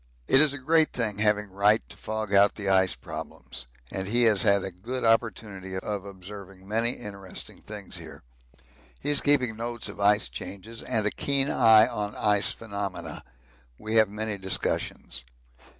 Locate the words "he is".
8.99-9.21